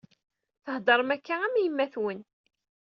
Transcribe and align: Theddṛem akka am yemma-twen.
Theddṛem 0.65 1.09
akka 1.15 1.35
am 1.45 1.55
yemma-twen. 1.63 2.19